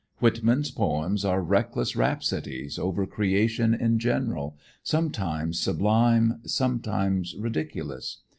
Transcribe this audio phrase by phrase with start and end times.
[0.17, 8.23] Whitman's poems are reckless rhapsodies over creation in general, some times sublime, some times ridiculous.